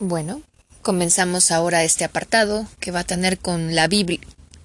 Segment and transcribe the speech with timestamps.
[0.00, 0.42] Bueno,
[0.82, 4.20] comenzamos ahora este apartado que va a tener con la Biblia,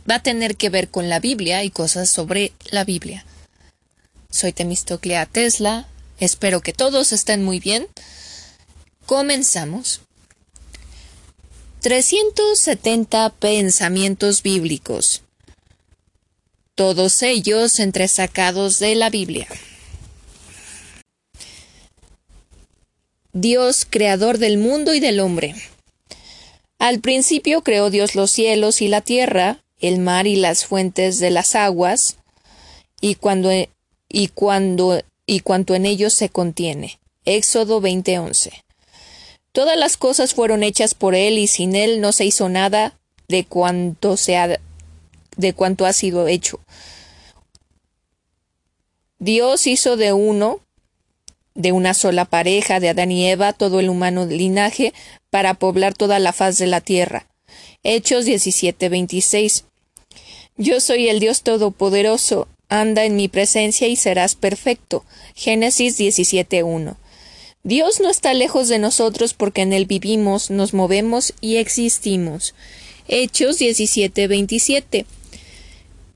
[0.09, 3.25] va a tener que ver con la Biblia y cosas sobre la Biblia.
[4.29, 5.87] Soy Temistoclea Tesla,
[6.19, 7.87] espero que todos estén muy bien.
[9.07, 10.01] Comenzamos.
[11.81, 15.23] 370 pensamientos bíblicos.
[16.75, 19.47] Todos ellos entresacados de la Biblia.
[23.33, 25.55] Dios, creador del mundo y del hombre.
[26.77, 31.31] Al principio creó Dios los cielos y la tierra, el mar y las fuentes de
[31.31, 32.17] las aguas,
[33.01, 33.49] y cuando
[34.07, 36.99] y cuando y cuanto en ellos se contiene.
[37.25, 38.51] Éxodo 20:11.
[39.51, 43.45] Todas las cosas fueron hechas por él y sin él no se hizo nada de
[43.45, 44.59] cuanto se ha,
[45.37, 46.59] de cuanto ha sido hecho.
[49.17, 50.59] Dios hizo de uno
[51.55, 54.93] de una sola pareja de Adán y Eva todo el humano linaje
[55.29, 57.27] para poblar toda la faz de la tierra.
[57.83, 59.65] Hechos 17:26.
[60.57, 65.03] Yo soy el Dios Todopoderoso, anda en mi presencia y serás perfecto.
[65.35, 66.97] Génesis 17:1.
[67.63, 72.55] Dios no está lejos de nosotros porque en Él vivimos, nos movemos y existimos.
[73.07, 75.05] Hechos 17:27.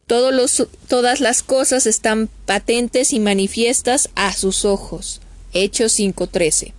[0.08, 5.22] todas las cosas están patentes y manifiestas a sus ojos.
[5.54, 6.74] Hechos 5:13.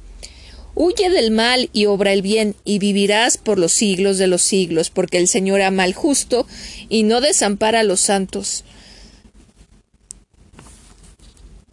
[0.74, 4.90] Huye del mal y obra el bien, y vivirás por los siglos de los siglos,
[4.90, 6.46] porque el Señor ama al justo
[6.88, 8.64] y no desampara a los santos.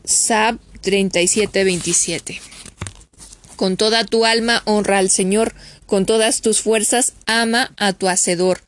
[0.04, 2.42] Sab 37:27.
[3.56, 5.54] Con toda tu alma honra al Señor,
[5.86, 8.62] con todas tus fuerzas ama a tu Hacedor.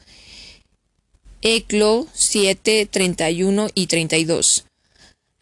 [1.41, 4.65] Eclo 7, 31 y 32.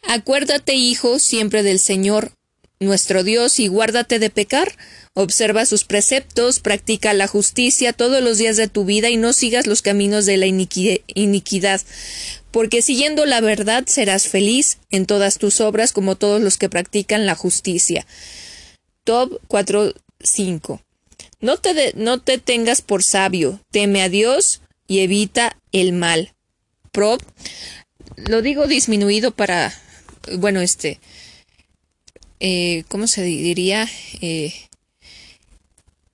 [0.02, 2.32] Acuérdate, hijo, siempre del Señor,
[2.80, 4.76] nuestro Dios, y guárdate de pecar.
[5.14, 9.66] Observa sus preceptos, practica la justicia todos los días de tu vida y no sigas
[9.66, 11.80] los caminos de la iniquidad,
[12.50, 17.24] porque siguiendo la verdad serás feliz en todas tus obras como todos los que practican
[17.24, 18.06] la justicia.
[19.04, 20.80] Top 4.5.
[21.40, 26.34] No te, no te tengas por sabio, teme a Dios y evita el mal.
[26.92, 27.22] Prop,
[28.16, 29.72] lo digo disminuido para,
[30.38, 30.98] bueno, este,
[32.40, 33.88] eh, ¿cómo se diría?
[34.20, 34.54] Eh,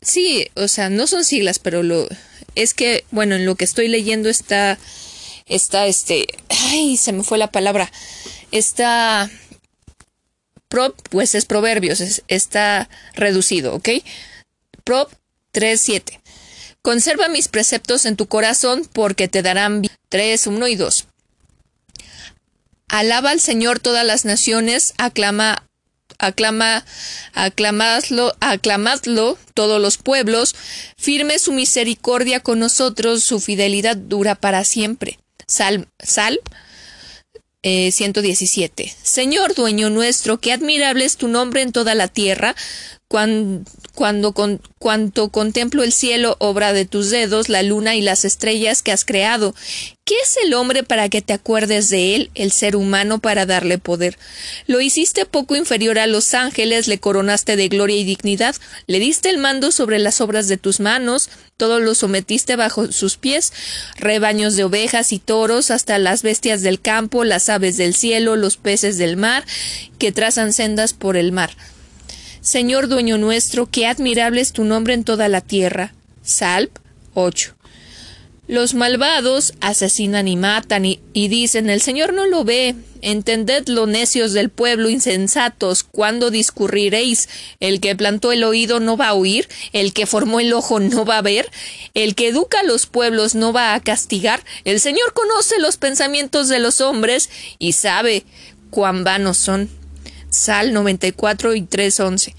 [0.01, 2.07] sí, o sea, no son siglas, pero lo
[2.55, 4.79] es que, bueno, en lo que estoy leyendo está,
[5.47, 7.91] está este, ay, se me fue la palabra,
[8.51, 9.31] está,
[10.69, 13.89] prop, pues es proverbios, está reducido, ¿ok?
[14.85, 15.13] Prop
[15.53, 16.21] 3.7.
[16.83, 21.07] Conserva mis preceptos en tu corazón porque te darán 3, 1 y 2.
[22.89, 25.65] Alaba al Señor todas las naciones, aclama
[26.23, 26.85] aclama,
[27.35, 30.55] aclamadlo, aclamadlo todos los pueblos,
[30.97, 35.19] firme su misericordia con nosotros, su fidelidad dura para siempre.
[35.47, 36.41] Sal, sal
[37.63, 38.83] 117.
[38.83, 42.57] Eh, Señor dueño nuestro, qué admirable es tu nombre en toda la tierra,
[43.09, 48.25] cuando, cuando con, cuanto contemplo el cielo, obra de tus dedos, la luna y las
[48.25, 49.55] estrellas que has creado.
[50.05, 53.79] ¿Qué es el hombre para que te acuerdes de él, el ser humano para darle
[53.79, 54.19] poder?
[54.67, 58.57] Lo hiciste poco inferior a los ángeles, le coronaste de gloria y dignidad,
[58.89, 63.17] le diste el mando sobre las obras de tus manos, todo lo sometiste bajo sus
[63.17, 63.53] pies,
[63.97, 68.57] rebaños de ovejas y toros, hasta las bestias del campo, las aves del cielo, los
[68.57, 69.45] peces del mar,
[69.99, 71.53] que trazan sendas por el mar.
[72.43, 75.95] Señor dueño nuestro, qué admirable es tu nombre en toda la tierra.
[76.25, 76.77] Salp
[77.15, 77.55] 8.
[78.49, 82.75] Los malvados asesinan y matan y, dicen el Señor no lo ve.
[83.01, 87.29] Entended lo necios del pueblo insensatos, cuando discurriréis.
[87.61, 91.05] El que plantó el oído no va a oír, el que formó el ojo no
[91.05, 91.49] va a ver,
[91.95, 94.43] el que educa a los pueblos no va a castigar.
[94.65, 97.31] El Señor conoce los pensamientos de los hombres
[97.61, 98.25] y sabe
[98.71, 99.82] cuán vanos son.
[100.33, 102.35] Sal 94 y 3.11.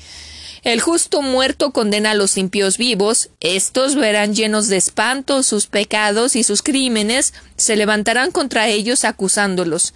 [0.64, 6.36] El justo muerto condena a los impíos vivos, estos verán llenos de espanto sus pecados
[6.36, 9.94] y sus crímenes, se levantarán contra ellos acusándolos.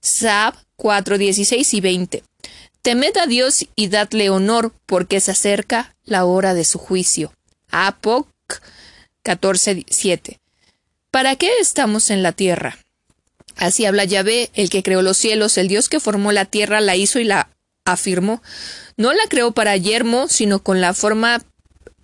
[0.00, 2.22] Sab 4, 16 y 20.
[2.82, 7.32] Temed a Dios y dadle honor, porque se acerca la hora de su juicio.
[7.70, 8.28] Apoc
[9.22, 10.40] 14, 7.
[11.10, 12.78] ¿Para qué estamos en la tierra?
[13.56, 16.96] Así habla Yahvé, el que creó los cielos, el Dios que formó la tierra, la
[16.96, 17.50] hizo y la
[17.84, 18.42] afirmó.
[18.96, 21.42] No la creó para yermo, sino con la forma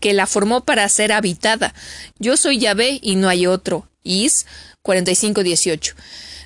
[0.00, 1.74] que la formó para ser habitada.
[2.18, 3.88] Yo soy Yahvé y no hay otro.
[4.02, 4.46] Is
[4.82, 5.94] 45:18.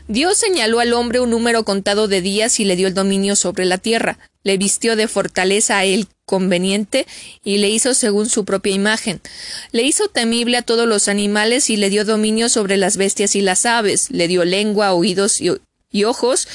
[0.08, 3.64] Dios señaló al hombre un número contado de días y le dio el dominio sobre
[3.64, 4.18] la tierra.
[4.44, 7.06] Le vistió de fortaleza a él conveniente
[7.44, 9.20] y le hizo según su propia imagen.
[9.72, 13.40] Le hizo temible a todos los animales y le dio dominio sobre las bestias y
[13.40, 14.10] las aves.
[14.10, 16.48] Le dio lengua, oídos y, ojos,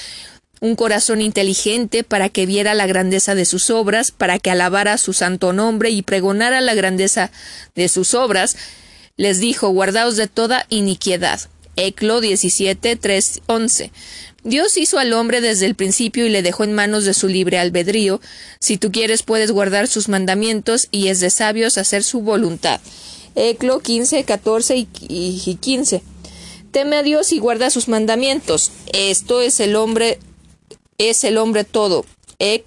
[0.60, 5.14] un corazón inteligente para que viera la grandeza de sus obras, para que alabara su
[5.14, 7.32] santo nombre y pregonara la grandeza
[7.74, 8.58] de sus obras.
[9.16, 11.40] Les dijo, guardaos de toda iniquidad.
[11.78, 13.92] Eclo 17, 3, 11.
[14.44, 17.60] Dios hizo al hombre desde el principio y le dejó en manos de su libre
[17.60, 18.20] albedrío.
[18.60, 22.82] Si tú quieres puedes guardar sus mandamientos y es de sabios hacer su voluntad.
[23.36, 26.02] Eclo 15, 14 y 15.
[26.72, 28.72] Teme a Dios y guarda sus mandamientos.
[28.94, 30.20] Esto es el hombre,
[30.98, 32.06] es el hombre todo.
[32.40, 32.66] Ec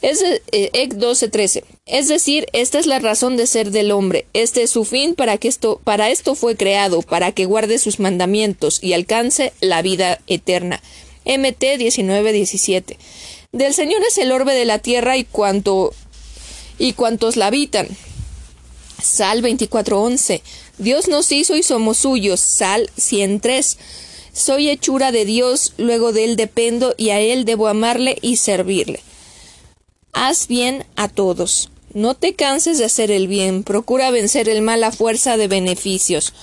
[0.00, 0.40] es eh,
[0.72, 1.64] Ec 12:13.
[1.88, 4.26] Es decir, esta es la razón de ser del hombre.
[4.34, 7.98] Este es su fin para que esto para esto fue creado, para que guarde sus
[7.98, 10.82] mandamientos y alcance la vida eterna.
[11.24, 12.98] MT 19:17.
[13.52, 15.94] Del Señor es el orbe de la tierra y cuanto
[16.78, 17.88] y cuantos la habitan.
[19.02, 20.42] Sal 24:11.
[20.76, 22.40] Dios nos hizo y somos suyos.
[22.40, 23.78] Sal 103.
[24.34, 29.00] Soy hechura de Dios, luego de él dependo y a él debo amarle y servirle.
[30.12, 31.70] Haz bien a todos.
[31.94, 36.34] No te canses de hacer el bien, procura vencer el mal a fuerza de beneficios.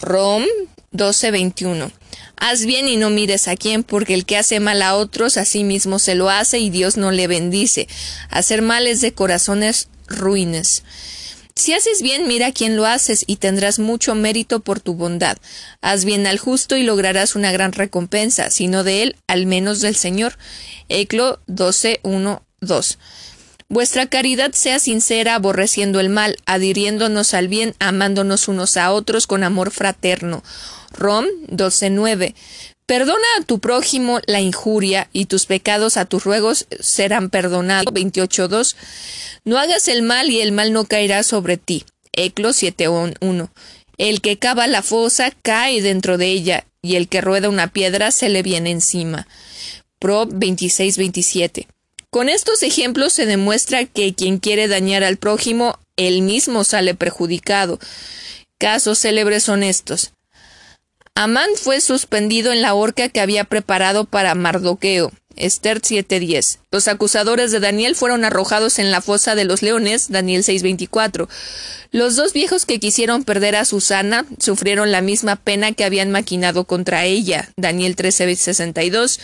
[0.00, 0.44] Rom
[0.92, 1.90] 12:21.
[2.36, 5.44] Haz bien y no mires a quién, porque el que hace mal a otros a
[5.44, 7.88] sí mismo se lo hace y Dios no le bendice.
[8.30, 10.84] Hacer mal es de corazones ruines.
[11.56, 15.36] Si haces bien, mira a quién lo haces y tendrás mucho mérito por tu bondad.
[15.80, 19.80] Haz bien al justo y lograrás una gran recompensa, si no de él, al menos
[19.80, 20.38] del Señor.
[20.88, 22.98] Eclo 12:1 2.
[23.70, 29.44] Vuestra caridad sea sincera, aborreciendo el mal, adhiriéndonos al bien, amándonos unos a otros con
[29.44, 30.42] amor fraterno.
[30.92, 32.34] Rom 12.9.
[32.86, 37.92] Perdona a tu prójimo la injuria y tus pecados a tus ruegos serán perdonados.
[37.92, 38.74] 28.2.
[39.44, 41.84] No hagas el mal y el mal no caerá sobre ti.
[42.14, 43.50] Eclo 7.1.
[43.98, 48.12] El que cava la fosa cae dentro de ella y el que rueda una piedra
[48.12, 49.28] se le viene encima.
[49.98, 51.66] Prov 26.27.
[52.10, 57.78] Con estos ejemplos se demuestra que quien quiere dañar al prójimo, él mismo sale perjudicado.
[58.58, 60.12] Casos célebres son estos.
[61.14, 65.12] Amán fue suspendido en la horca que había preparado para Mardoqueo.
[65.38, 66.58] Esther 7:10.
[66.70, 71.28] Los acusadores de Daniel fueron arrojados en la fosa de los leones, Daniel 6:24.
[71.90, 76.64] Los dos viejos que quisieron perder a Susana sufrieron la misma pena que habían maquinado
[76.64, 79.20] contra ella, Daniel 13:62.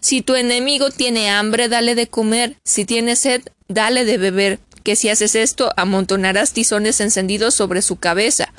[0.00, 4.96] Si tu enemigo tiene hambre, dale de comer, si tiene sed, dale de beber, que
[4.96, 8.52] si haces esto, amontonarás tizones encendidos sobre su cabeza.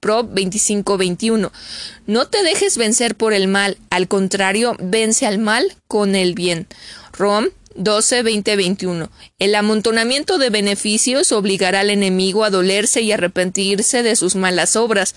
[0.00, 1.50] Prov 25-21.
[2.06, 6.66] No te dejes vencer por el mal, al contrario, vence al mal con el bien.
[7.12, 7.46] Rom
[7.76, 9.10] 12, 20, 21.
[9.38, 15.14] El amontonamiento de beneficios obligará al enemigo a dolerse y arrepentirse de sus malas obras,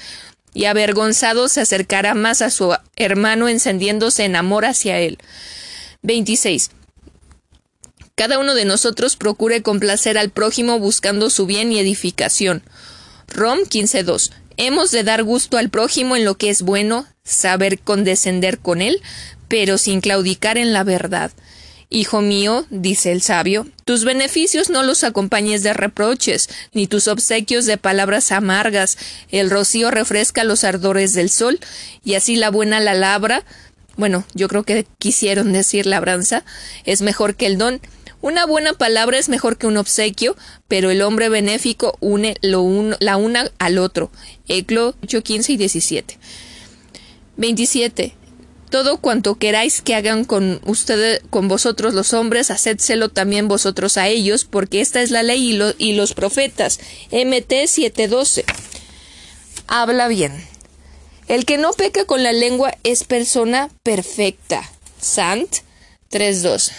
[0.54, 5.20] y avergonzado se acercará más a su hermano encendiéndose en amor hacia él.
[6.02, 6.72] 26.
[8.16, 12.64] Cada uno de nosotros procure complacer al prójimo buscando su bien y edificación.
[13.28, 14.32] Rom 15.2.
[14.62, 19.02] Hemos de dar gusto al prójimo en lo que es bueno, saber condescender con él,
[19.48, 21.32] pero sin claudicar en la verdad.
[21.90, 27.68] Hijo mío, dice el sabio, tus beneficios no los acompañes de reproches, ni tus obsequios
[27.68, 28.98] de palabras amargas.
[29.32, 31.62] El rocío refresca los ardores del sol,
[32.04, 33.46] y así la buena la labra,
[33.96, 36.44] bueno, yo creo que quisieron decir labranza,
[36.84, 37.80] es mejor que el don,
[38.22, 40.36] una buena palabra es mejor que un obsequio,
[40.68, 44.12] pero el hombre benéfico une lo uno, la una al otro.
[44.48, 46.18] Eclo 8, 15 y 17.
[47.38, 48.16] 27.
[48.70, 54.08] Todo cuanto queráis que hagan con ustedes, con vosotros los hombres, hacédselo también vosotros a
[54.08, 56.80] ellos, porque esta es la ley y, y los profetas.
[57.12, 58.44] MT 7:12.
[59.68, 60.34] Habla bien.
[61.28, 64.70] El que no peca con la lengua es persona perfecta.
[65.00, 65.50] Sant
[66.12, 66.72] 3:2.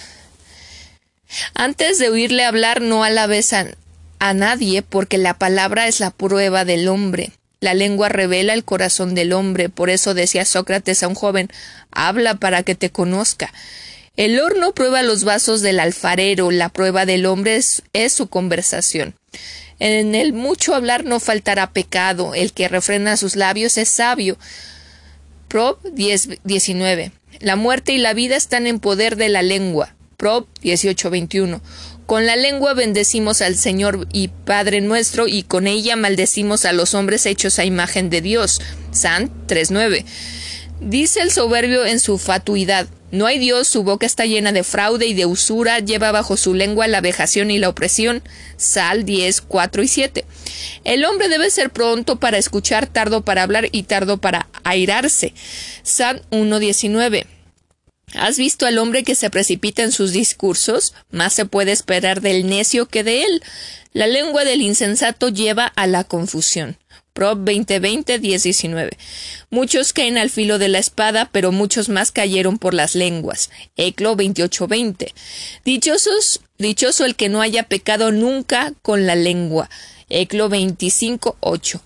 [1.54, 3.66] Antes de oírle hablar, no alabes a,
[4.18, 7.32] a nadie, porque la palabra es la prueba del hombre.
[7.60, 11.50] La lengua revela el corazón del hombre, por eso decía Sócrates a un joven
[11.90, 13.52] habla para que te conozca.
[14.16, 19.14] El horno prueba los vasos del alfarero, la prueba del hombre es, su conversación.
[19.78, 24.38] En el mucho hablar no faltará pecado, el que refrena sus labios es sabio.
[25.48, 27.12] Prov 10, 19.
[27.40, 29.94] La muerte y la vida están en poder de la lengua.
[30.20, 31.62] Prov 18:21.
[32.04, 36.92] Con la lengua bendecimos al Señor y Padre nuestro, y con ella maldecimos a los
[36.92, 38.60] hombres hechos a imagen de Dios.
[38.92, 40.04] San 3:9.
[40.82, 45.06] Dice el soberbio en su fatuidad, no hay Dios, su boca está llena de fraude
[45.06, 48.22] y de usura, lleva bajo su lengua la vejación y la opresión.
[48.58, 50.24] Sal 10, 4 y 7.
[50.84, 55.32] El hombre debe ser pronto para escuchar, tardo para hablar y tardo para airarse.
[55.82, 57.39] Sal 1, 19.
[58.14, 60.94] ¿Has visto al hombre que se precipita en sus discursos?
[61.10, 63.42] Más se puede esperar del necio que de él.
[63.92, 66.76] La lengua del insensato lleva a la confusión.
[67.12, 68.96] Prop 2020 1019.
[69.50, 73.50] Muchos caen al filo de la espada, pero muchos más cayeron por las lenguas.
[73.76, 75.12] Eclo 2820.
[75.64, 79.68] Dichosos, dichoso el que no haya pecado nunca con la lengua.
[80.08, 81.80] Eclo 25.8.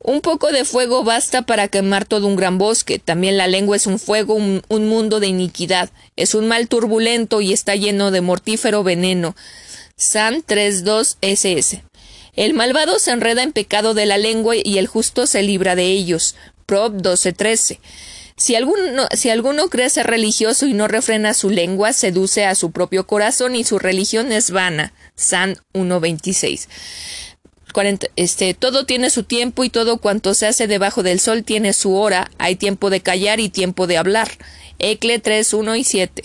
[0.00, 2.98] Un poco de fuego basta para quemar todo un gran bosque.
[2.98, 5.90] También la lengua es un fuego, un, un mundo de iniquidad.
[6.16, 9.34] Es un mal turbulento y está lleno de mortífero veneno.
[9.96, 11.82] San 32 SS.
[12.36, 15.86] El malvado se enreda en pecado de la lengua y el justo se libra de
[15.86, 16.36] ellos.
[16.66, 17.80] Prop 12:13.
[18.36, 22.70] Si alguno, si alguno cree ser religioso y no refrena su lengua, seduce a su
[22.70, 24.92] propio corazón y su religión es vana.
[25.16, 26.68] San 1.26.
[28.16, 31.94] Este, todo tiene su tiempo y todo cuanto se hace debajo del sol tiene su
[31.94, 32.30] hora.
[32.38, 34.28] Hay tiempo de callar y tiempo de hablar.
[34.78, 36.22] Ecle 3, 1 y 7.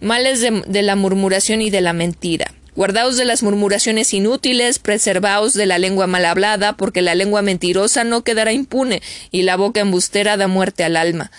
[0.00, 2.52] Males de la murmuración y de la mentira.
[2.74, 8.04] Guardaos de las murmuraciones inútiles, preservaos de la lengua mal hablada, porque la lengua mentirosa
[8.04, 11.30] no quedará impune, y la boca embustera da muerte al alma.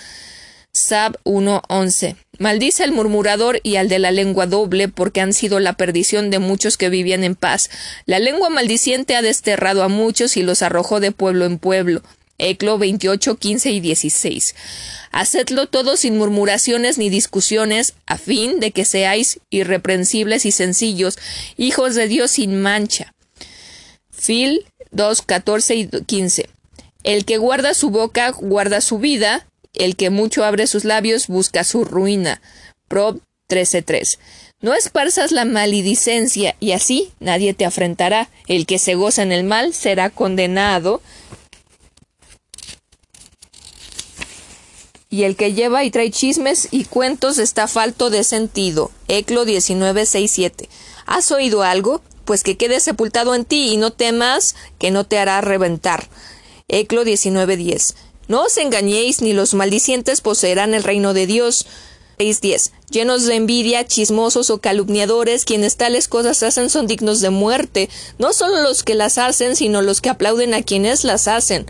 [0.72, 2.15] Sab 1.11.
[2.39, 6.39] Maldice al murmurador y al de la lengua doble, porque han sido la perdición de
[6.39, 7.70] muchos que vivían en paz.
[8.06, 12.03] La lengua maldiciente ha desterrado a muchos y los arrojó de pueblo en pueblo.
[12.38, 14.56] Eclo 28, 15 y 16.
[15.12, 21.17] Hacedlo todo sin murmuraciones ni discusiones, a fin de que seáis irreprensibles y sencillos,
[21.58, 23.13] hijos de Dios sin mancha.
[24.12, 26.50] Fil 2, 14 y 15.
[27.03, 31.63] El que guarda su boca guarda su vida, el que mucho abre sus labios busca
[31.63, 32.41] su ruina.
[32.88, 34.17] Prob 13.3.
[34.60, 38.29] No esparzas la maledicencia, y así nadie te afrentará.
[38.48, 41.01] El que se goza en el mal será condenado.
[45.10, 48.91] y el que lleva y trae chismes y cuentos está falto de sentido.
[49.07, 50.69] Eclo 1967.
[51.05, 52.01] ¿Has oído algo?
[52.25, 56.10] Pues que quede sepultado en ti y no temas que no te hará reventar.
[56.67, 57.96] Eclo 1910.
[58.27, 61.65] No os engañéis, ni los maldicientes poseerán el reino de Dios.
[62.19, 62.72] 6.10.
[62.89, 68.34] Llenos de envidia, chismosos o calumniadores, quienes tales cosas hacen son dignos de muerte, no
[68.34, 71.67] solo los que las hacen, sino los que aplauden a quienes las hacen.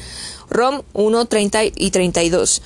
[0.49, 2.61] Rom 1.30 y 32.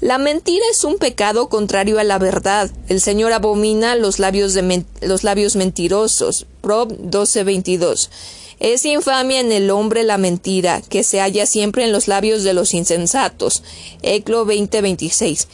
[0.00, 2.70] La mentira es un pecado contrario a la verdad.
[2.88, 6.44] El Señor abomina los labios, de los labios mentirosos.
[6.60, 8.10] Prob 12:22.
[8.58, 12.54] Es infamia en el hombre la mentira, que se halla siempre en los labios de
[12.54, 13.62] los insensatos.
[14.02, 15.46] Eclo 20:26.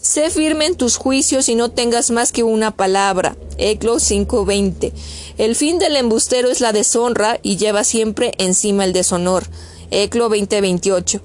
[0.00, 3.36] Sé firme en tus juicios y no tengas más que una palabra.
[3.58, 4.92] Eclo 5:20.
[5.38, 9.44] El fin del embustero es la deshonra y lleva siempre encima el deshonor.
[9.90, 11.20] Eclo 20:28.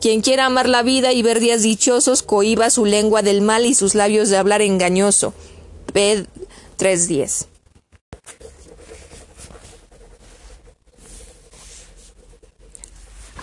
[0.00, 3.74] Quien quiera amar la vida y ver días dichosos, cohiba su lengua del mal y
[3.74, 5.32] sus labios de hablar engañoso.
[5.92, 6.26] Ped
[6.76, 7.46] 3:10.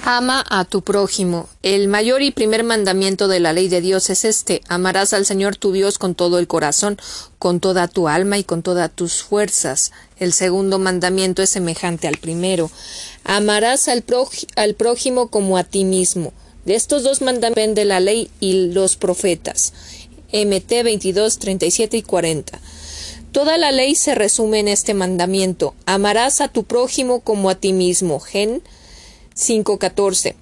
[0.03, 1.47] Ama a tu prójimo.
[1.61, 4.61] El mayor y primer mandamiento de la ley de Dios es este.
[4.67, 6.99] Amarás al Señor tu Dios con todo el corazón,
[7.37, 9.91] con toda tu alma y con todas tus fuerzas.
[10.17, 12.71] El segundo mandamiento es semejante al primero.
[13.25, 14.01] Amarás al,
[14.73, 16.33] prójimo como a ti mismo.
[16.65, 19.71] De estos dos mandamientos de la ley y los profetas.
[20.33, 22.59] MT 22, 37 y 40.
[23.31, 25.75] Toda la ley se resume en este mandamiento.
[25.85, 28.19] Amarás a tu prójimo como a ti mismo.
[28.19, 28.63] Gen
[29.35, 30.35] 5.14.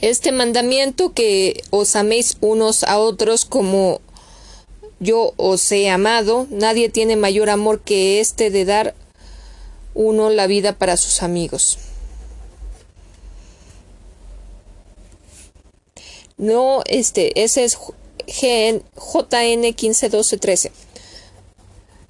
[0.00, 4.00] Este mandamiento que os améis unos a otros como
[4.98, 8.94] yo os he amado, nadie tiene mayor amor que este de dar
[9.94, 11.78] uno la vida para sus amigos.
[16.36, 17.78] No, este, ese es
[18.26, 20.72] JN 15, 12, 13.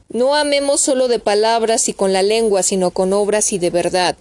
[0.09, 4.17] No amemos solo de palabras y con la lengua, sino con obras y de verdad.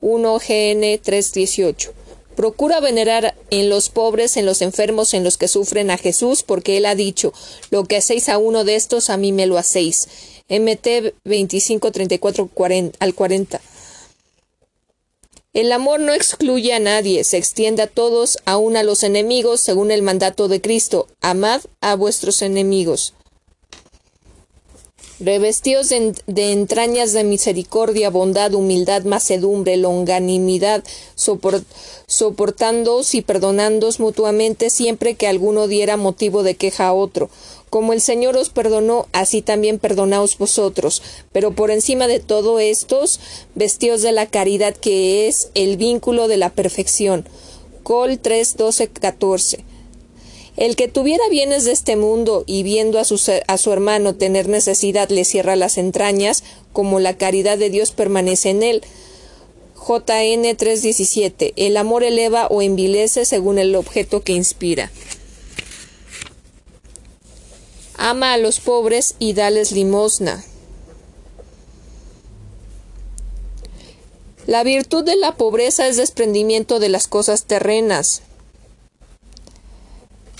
[0.00, 1.92] 1 GN 318.
[2.36, 6.76] Procura venerar en los pobres, en los enfermos, en los que sufren a Jesús, porque
[6.76, 7.32] Él ha dicho,
[7.70, 10.08] lo que hacéis a uno de estos, a mí me lo hacéis.
[10.48, 12.50] MT 25, 34
[13.00, 13.60] al 40.
[15.52, 19.90] El amor no excluye a nadie, se extiende a todos, aun a los enemigos, según
[19.90, 21.08] el mandato de Cristo.
[21.20, 23.14] Amad a vuestros enemigos.
[25.20, 30.84] Revestidos de, entrañas de misericordia, bondad, humildad, macedumbre, longanimidad,
[31.16, 31.64] soport,
[32.06, 37.30] soportándoos y perdonándoos mutuamente siempre que alguno diera motivo de queja a otro.
[37.68, 41.02] Como el Señor os perdonó, así también perdonaos vosotros.
[41.32, 43.18] Pero por encima de todo estos,
[43.56, 47.26] vestíos de la caridad que es el vínculo de la perfección.
[47.82, 49.64] Col 3, 12, 14.
[50.58, 54.48] El que tuviera bienes de este mundo y viendo a su, a su hermano tener
[54.48, 58.82] necesidad le cierra las entrañas, como la caridad de Dios permanece en él.
[59.76, 61.52] JN 3:17.
[61.54, 64.90] El amor eleva o envilece según el objeto que inspira.
[67.96, 70.44] Ama a los pobres y dales limosna.
[74.46, 78.22] La virtud de la pobreza es desprendimiento de las cosas terrenas.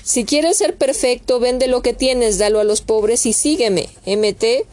[0.09, 3.91] Si quieres ser perfecto, vende lo que tienes, dalo a los pobres y sígueme.
[4.07, 4.65] MT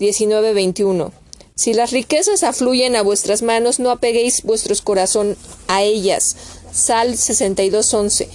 [0.00, 1.12] 1921.
[1.54, 5.36] Si las riquezas afluyen a vuestras manos, no apeguéis vuestros corazón
[5.68, 6.34] a ellas.
[6.72, 8.26] Sal 62.11.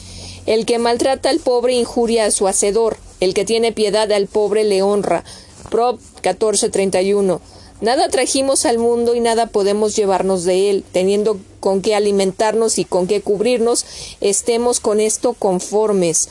[0.46, 2.96] El que maltrata al pobre injuria a su hacedor.
[3.20, 5.26] El que tiene piedad al pobre le honra.
[5.70, 7.42] Prop 14.31.
[7.82, 11.38] Nada trajimos al mundo y nada podemos llevarnos de él, teniendo
[11.68, 13.86] con qué alimentarnos y con qué cubrirnos,
[14.22, 16.30] estemos con esto conformes.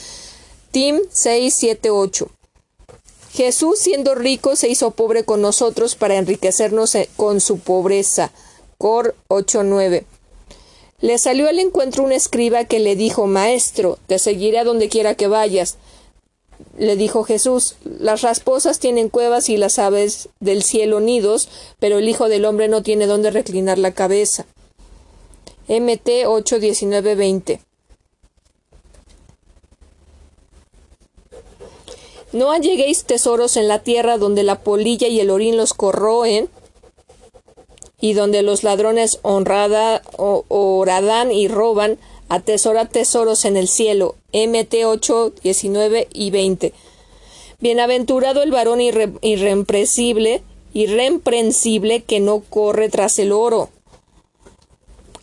[0.70, 2.30] Tim 6, 7, 8.
[3.34, 8.32] Jesús, siendo rico, se hizo pobre con nosotros para enriquecernos eh, con su pobreza.
[8.78, 10.06] Cor 8, 9.
[11.02, 15.16] Le salió al encuentro un escriba que le dijo Maestro, te seguiré a donde quiera
[15.16, 15.76] que vayas.
[16.78, 22.08] Le dijo Jesús, las rasposas tienen cuevas y las aves del cielo nidos, pero el
[22.08, 24.46] Hijo del Hombre no tiene dónde reclinar la cabeza.
[25.68, 27.60] MT 8, 19, 20.
[32.32, 36.48] No alleguéis tesoros en la tierra donde la polilla y el orín los corroen,
[38.00, 44.16] y donde los ladrones honrada, oradan y roban, atesora tesoros en el cielo.
[44.32, 46.72] MT 8, 19 y 20.
[47.58, 50.42] Bienaventurado el varón irreprensible,
[50.74, 53.70] irreprensible que no corre tras el oro.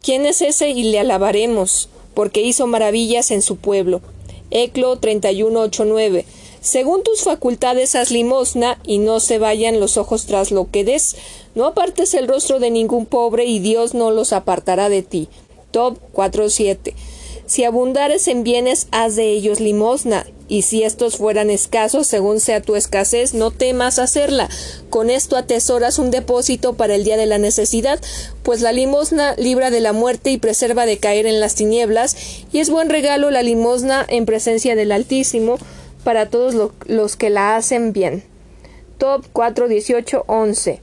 [0.04, 0.68] ¿Quién es ese?
[0.70, 4.02] Y le alabaremos, porque hizo maravillas en su pueblo.
[4.52, 6.26] Eclo 31, 8, 9.
[6.60, 11.16] Según tus facultades haz limosna y no se vayan los ojos tras lo que des.
[11.56, 15.30] No apartes el rostro de ningún pobre y Dios no los apartará de ti.
[15.72, 16.94] Top 4.7.
[17.46, 22.62] Si abundares en bienes, haz de ellos limosna, y si estos fueran escasos, según sea
[22.62, 24.50] tu escasez, no temas hacerla.
[24.90, 28.00] Con esto atesoras un depósito para el día de la necesidad,
[28.44, 32.16] pues la limosna libra de la muerte y preserva de caer en las tinieblas,
[32.52, 35.58] y es buen regalo la limosna en presencia del Altísimo
[36.04, 38.24] para todos los que la hacen bien.
[38.98, 39.68] Top 4,
[40.28, 40.82] 11.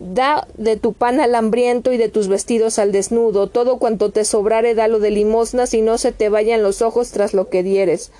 [0.00, 4.24] Da de tu pan al hambriento y de tus vestidos al desnudo, todo cuanto te
[4.24, 8.12] sobrare dalo de limosnas y no se te vayan los ojos tras lo que dieres.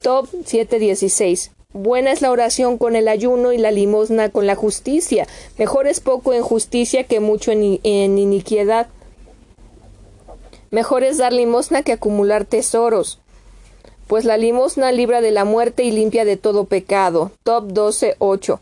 [0.00, 1.50] Top 716.
[1.74, 5.26] Buena es la oración con el ayuno y la limosna con la justicia.
[5.58, 8.86] Mejor es poco en justicia que mucho en, en iniquidad.
[10.70, 13.18] Mejor es dar limosna que acumular tesoros.
[14.06, 17.32] Pues la limosna libra de la muerte y limpia de todo pecado.
[17.42, 18.60] Top 12, 8.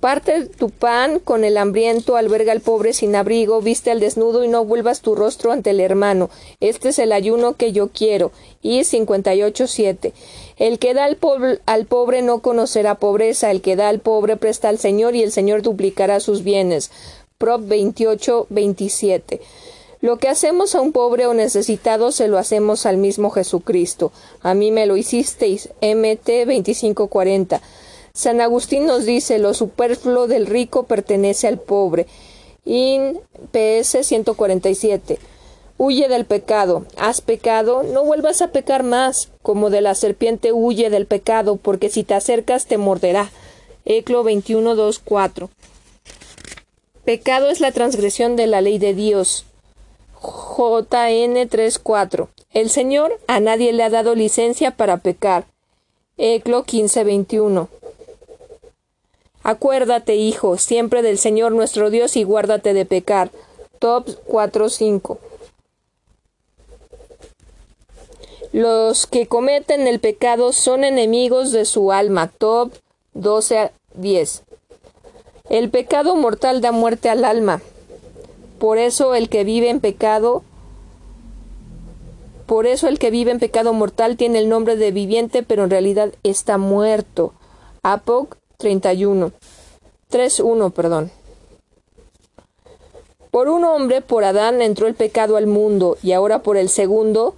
[0.00, 4.48] Parte tu pan con el hambriento, alberga al pobre sin abrigo, viste al desnudo y
[4.48, 6.30] no vuelvas tu rostro ante el hermano.
[6.60, 8.32] Este es el ayuno que yo quiero.
[8.62, 10.12] Y 58.7.
[10.56, 11.16] El que da al,
[11.86, 15.60] pobre no conocerá pobreza, el que da al pobre presta al Señor y el Señor
[15.60, 16.90] duplicará sus bienes.
[17.36, 19.40] Prop 28.27.
[20.00, 24.12] Lo que hacemos a un pobre o necesitado se lo hacemos al mismo Jesucristo.
[24.40, 25.68] A mí me lo hicisteis.
[25.82, 27.60] MT 2540.
[28.20, 32.06] San Agustín nos dice lo superfluo del rico pertenece al pobre.
[32.66, 33.18] In
[33.50, 35.18] PS 147.
[35.78, 36.84] Huye del pecado.
[36.98, 37.82] ¿Has pecado?
[37.82, 39.30] No vuelvas a pecar más.
[39.40, 43.30] Como de la serpiente huye del pecado, porque si te acercas te morderá.
[43.86, 45.48] Eclo 21.2.4.
[47.06, 49.46] Pecado es la transgresión de la ley de Dios.
[50.20, 52.28] JN 3.4.
[52.52, 55.46] El Señor a nadie le ha dado licencia para pecar.
[56.18, 57.68] Eclo 15.21.
[59.50, 63.32] Acuérdate, hijo, siempre del Señor nuestro Dios y guárdate de pecar.
[63.80, 65.18] Top 4.5.
[68.52, 72.28] Los que cometen el pecado son enemigos de su alma.
[72.28, 72.70] Top
[73.14, 74.44] 12 10.
[75.48, 77.60] El pecado mortal da muerte al alma.
[78.60, 80.44] Por eso el que vive en pecado
[82.46, 85.70] Por eso el que vive en pecado mortal tiene el nombre de viviente, pero en
[85.70, 87.32] realidad está muerto.
[87.82, 89.32] Apoc 31.
[90.12, 91.10] 3.1, perdón.
[93.32, 97.34] Por un hombre, por Adán, entró el pecado al mundo, y ahora por el segundo,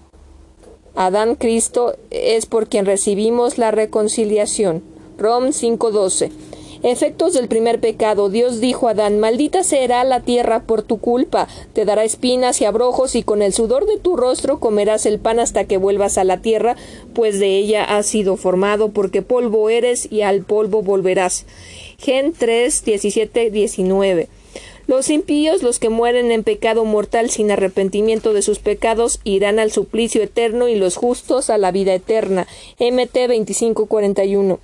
[0.95, 4.83] Adán Cristo, es por quien recibimos la reconciliación.
[5.19, 6.31] Rom 5.12.
[6.83, 8.29] Efectos del primer pecado.
[8.29, 12.65] Dios dijo a Adán, maldita será la tierra por tu culpa, te dará espinas y
[12.65, 16.25] abrojos, y con el sudor de tu rostro comerás el pan hasta que vuelvas a
[16.25, 16.75] la tierra,
[17.15, 21.47] pues de ella has sido formado, porque polvo eres y al polvo volverás.
[21.99, 24.29] Gen 3, 17, 19.
[24.89, 29.71] Los impíos, los que mueren en pecado mortal sin arrepentimiento de sus pecados, irán al
[29.71, 32.49] suplicio eterno y los justos a la vida eterna.
[32.81, 34.59] MT 2541.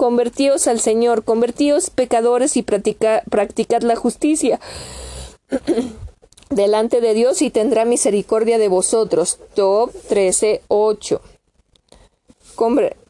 [0.00, 4.58] Convertíos al Señor, convertíos pecadores y practicad la justicia
[6.48, 9.40] delante de Dios y tendrá misericordia de vosotros.
[9.54, 11.20] Job 13, 8.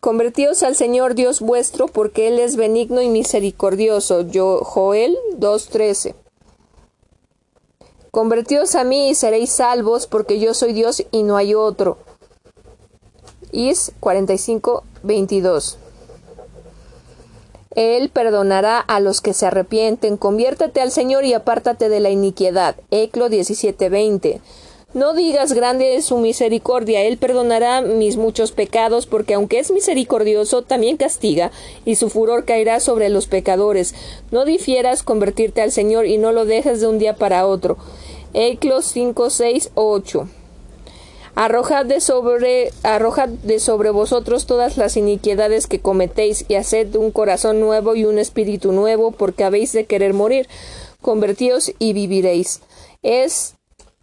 [0.01, 4.23] Convertíos al Señor Dios vuestro, porque Él es benigno y misericordioso.
[4.23, 6.17] Yo, Joel 2.13.
[8.11, 11.99] Convertíos a mí y seréis salvos, porque yo soy Dios y no hay otro.
[13.53, 15.77] Is 45.22.
[17.77, 20.17] Él perdonará a los que se arrepienten.
[20.17, 22.75] Conviértete al Señor y apártate de la iniquidad.
[22.91, 24.41] Eclo 17:20.
[24.93, 30.63] No digas grande es su misericordia, Él perdonará mis muchos pecados, porque aunque es misericordioso,
[30.63, 31.53] también castiga,
[31.85, 33.95] y su furor caerá sobre los pecadores.
[34.33, 37.77] No difieras convertirte al Señor y no lo dejes de un día para otro.
[38.35, 40.29] Eclos 5, 6, 8.
[41.43, 47.11] Arrojad de sobre, arrojad de sobre vosotros todas las iniquidades que cometéis y haced un
[47.11, 50.49] corazón nuevo y un espíritu nuevo, porque habéis de querer morir.
[51.01, 52.61] Convertíos y viviréis.
[53.03, 53.55] Es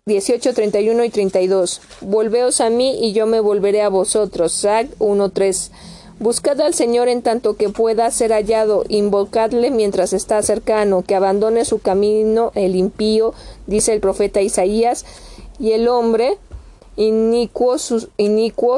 [0.08, 1.82] 18, 31 y 32.
[2.02, 4.52] Volveos a mí y yo me volveré a vosotros.
[4.52, 5.72] Sag 1, 3.
[6.18, 11.66] Buscad al Señor en tanto que pueda ser hallado, invocadle mientras está cercano, que abandone
[11.66, 13.36] su camino el impío,
[13.68, 15.06] dice el profeta Isaías,
[15.60, 16.40] y el hombre
[16.98, 18.10] inicuos sus,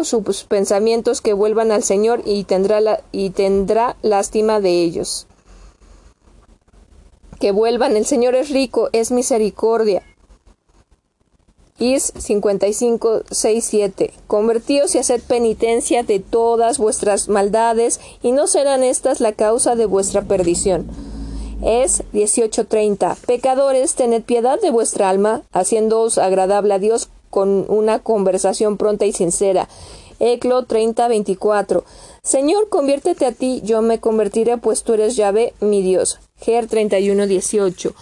[0.04, 5.26] sus pensamientos que vuelvan al Señor y tendrá, la, y tendrá lástima de ellos.
[7.40, 10.04] Que vuelvan, el Señor es rico, es misericordia.
[11.80, 14.14] Is 55, 6, 7.
[14.28, 19.86] Convertíos y haced penitencia de todas vuestras maldades, y no serán estas la causa de
[19.86, 20.90] vuestra perdición.
[21.64, 23.16] Es 18:30.
[23.26, 29.14] Pecadores, tened piedad de vuestra alma, haciéndoos agradable a Dios con una conversación pronta y
[29.14, 29.68] sincera.
[30.20, 31.84] Eclo 30:24.
[32.22, 36.20] Señor, conviértete a ti, yo me convertiré, pues tú eres Yahvé, mi Dios.
[36.40, 37.94] Ger 31:18.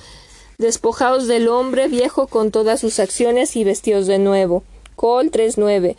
[0.58, 4.63] Despojaos del hombre viejo con todas sus acciones y vestidos de nuevo.
[4.96, 5.96] Col 3:9.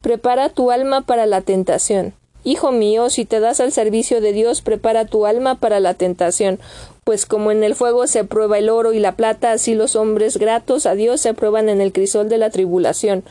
[0.00, 2.14] Prepara tu alma para la tentación.
[2.42, 6.58] Hijo mío, si te das al servicio de Dios, prepara tu alma para la tentación,
[7.04, 10.36] pues como en el fuego se prueba el oro y la plata, así los hombres
[10.36, 13.24] gratos a Dios se prueban en el crisol de la tribulación.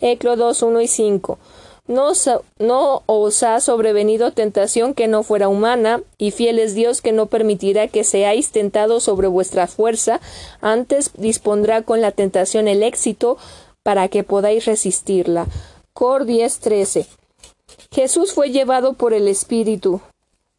[0.00, 1.38] Eclo 2, 1 y 5.
[1.86, 2.12] No,
[2.58, 7.26] no, os ha sobrevenido tentación que no fuera humana, y fiel es Dios que no
[7.26, 10.20] permitirá que seáis tentados sobre vuestra fuerza,
[10.62, 13.36] antes dispondrá con la tentación el éxito
[13.82, 15.46] para que podáis resistirla.
[15.92, 17.06] Cor 10:13.
[17.92, 20.00] Jesús fue llevado por el Espíritu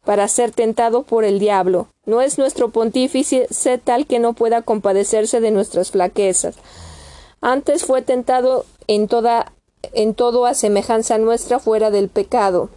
[0.06, 1.88] para ser tentado por el diablo.
[2.06, 3.48] No es nuestro pontífice
[3.84, 6.54] tal que no pueda compadecerse de nuestras flaquezas.
[7.42, 9.52] Antes fue tentado en toda
[9.92, 12.70] en todo a semejanza nuestra fuera del pecado.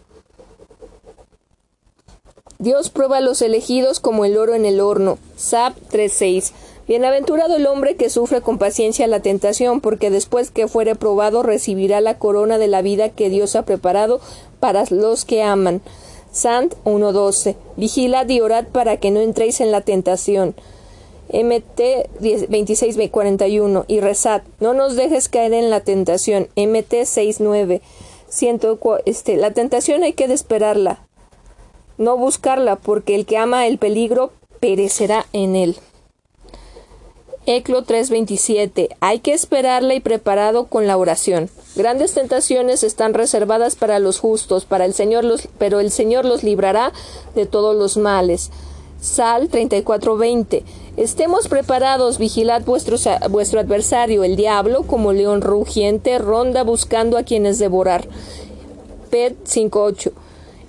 [2.58, 5.18] Dios prueba a los elegidos como el oro en el horno.
[5.38, 6.52] Sab 3.6.
[6.88, 12.02] Bienaventurado el hombre que sufre con paciencia la tentación, porque después que fuere probado recibirá
[12.02, 14.20] la corona de la vida que Dios ha preparado
[14.60, 15.82] para los que aman.
[16.32, 17.56] Sant 1.12.
[17.76, 20.56] Vigilad y orad para que no entréis en la tentación.
[21.32, 26.48] MT 2641 y rezad, no nos dejes caer en la tentación.
[26.56, 27.82] MT 69.
[29.06, 31.00] este, la tentación hay que desesperarla,
[31.98, 35.78] no buscarla, porque el que ama el peligro perecerá en él.
[37.46, 38.90] Eclo 3:27.
[39.00, 41.50] Hay que esperarla y preparado con la oración.
[41.76, 46.44] Grandes tentaciones están reservadas para los justos, para el Señor los, pero el Señor los
[46.44, 46.92] librará
[47.36, 48.52] de todos los males.
[49.02, 50.64] Sal 34:20.
[50.98, 52.98] Estemos preparados, vigilad vuestro,
[53.30, 58.06] vuestro adversario, el diablo, como león rugiente, ronda buscando a quienes devorar.
[59.10, 60.12] Pet 5:8.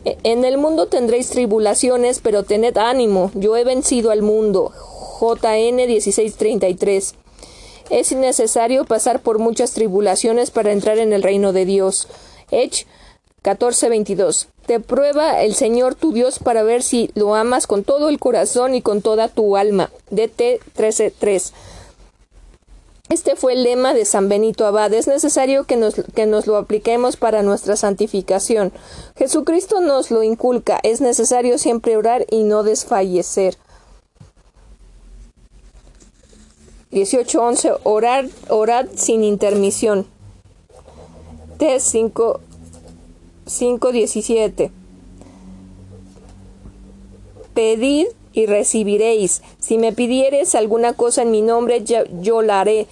[0.04, 4.72] E, en el mundo tendréis tribulaciones, pero tened ánimo, yo he vencido al mundo.
[5.20, 7.14] JN 16:33.
[7.90, 12.08] Es necesario pasar por muchas tribulaciones para entrar en el reino de Dios.
[12.50, 12.86] Hech
[13.42, 14.48] 14:22.
[14.66, 18.74] Te prueba el Señor tu Dios para ver si lo amas con todo el corazón
[18.74, 19.90] y con toda tu alma.
[20.10, 21.52] DT 13:3.
[23.08, 24.94] Este fue el lema de San Benito Abad.
[24.94, 28.72] Es necesario que nos, que nos, lo apliquemos para nuestra santificación.
[29.16, 30.78] Jesucristo nos lo inculca.
[30.84, 33.56] Es necesario siempre orar y no desfallecer.
[36.92, 37.78] 18.11.
[37.84, 40.06] Orar, orad sin intermisión.
[41.58, 42.40] T 5,
[43.46, 44.70] 5.17.
[47.54, 49.42] Pedid y recibiréis.
[49.58, 52.86] Si me pidieres alguna cosa en mi nombre, yo, la haré.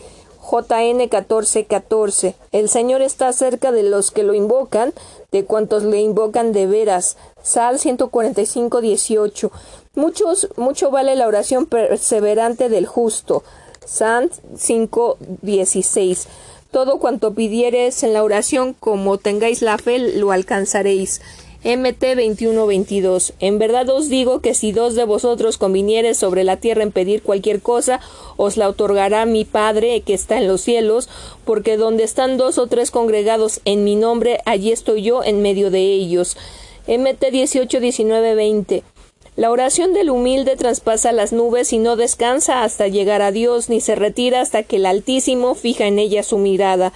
[0.51, 1.67] JN 14:14.
[1.67, 2.35] 14.
[2.53, 4.95] El Señor está cerca de los que lo invocan,
[5.31, 7.17] de cuantos le invocan de veras.
[7.43, 9.51] Sal 145:18.
[9.95, 13.43] Muchos, mucho vale la oración perseverante del justo.
[13.88, 16.27] San 5:16.
[16.70, 21.22] Todo cuanto pidieres en la oración, como tengáis la fe, lo alcanzaréis.
[21.64, 23.33] MT 21-22.
[23.40, 27.22] En verdad os digo que si dos de vosotros convinieres sobre la tierra en pedir
[27.22, 28.01] cualquier cosa,
[28.37, 31.09] os la otorgará mi Padre que está en los cielos,
[31.46, 35.70] porque donde están dos o tres congregados en mi nombre, allí estoy yo en medio
[35.70, 36.37] de ellos.
[36.87, 38.85] MT 18, 19, 20.
[39.38, 43.81] La oración del humilde traspasa las nubes y no descansa hasta llegar a Dios, ni
[43.81, 46.92] se retira hasta que el Altísimo fija en ella su mirada.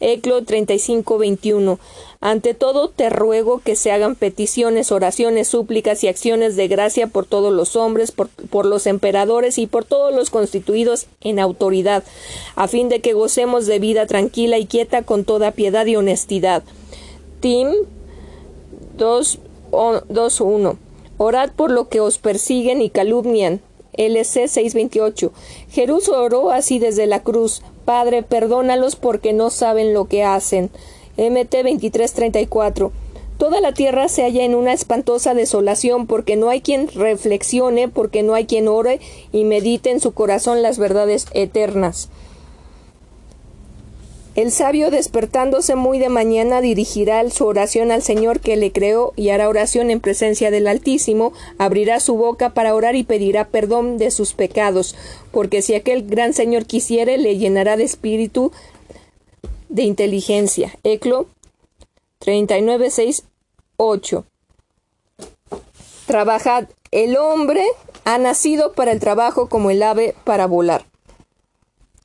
[0.00, 1.78] Eclo 35-21.
[2.22, 7.26] Ante todo te ruego que se hagan peticiones, oraciones, súplicas y acciones de gracia por
[7.26, 8.30] todos los hombres, por,
[8.64, 12.02] los emperadores y por todos los constituidos en autoridad,
[12.56, 16.62] a fin de que gocemos de vida tranquila y quieta con toda piedad y honestidad.
[17.40, 17.68] Tim
[18.96, 20.78] 2.1.
[21.18, 23.60] Orad por lo que os persiguen y calumnian.
[23.96, 25.32] LC 628.
[25.70, 27.62] Jerús oró así desde la cruz.
[27.84, 30.70] Padre, perdónalos porque no saben lo que hacen.
[31.16, 32.92] MT 2334.
[33.38, 38.22] Toda la tierra se halla en una espantosa desolación porque no hay quien reflexione, porque
[38.22, 39.00] no hay quien ore
[39.32, 42.08] y medite en su corazón las verdades eternas.
[44.34, 49.28] El sabio despertándose muy de mañana dirigirá su oración al Señor que le creó y
[49.28, 54.10] hará oración en presencia del Altísimo, abrirá su boca para orar y pedirá perdón de
[54.10, 54.96] sus pecados,
[55.30, 58.50] porque si aquel gran Señor quisiere, le llenará de espíritu
[59.68, 60.76] de inteligencia.
[60.82, 61.28] Eclo
[62.18, 63.24] 39, 6,
[63.76, 64.24] 8.
[66.06, 66.68] Trabajad.
[66.90, 67.64] El hombre
[68.04, 70.84] ha nacido para el trabajo como el ave para volar.